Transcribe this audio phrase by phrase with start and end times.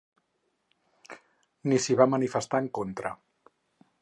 [1.69, 3.17] Ni s’hi va manifestar en contra.